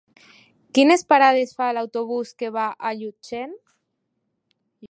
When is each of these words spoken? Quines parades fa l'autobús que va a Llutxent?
Quines 0.77 1.05
parades 1.13 1.53
fa 1.59 1.69
l'autobús 1.79 2.33
que 2.41 2.51
va 2.57 2.67
a 2.91 2.95
Llutxent? 3.03 3.55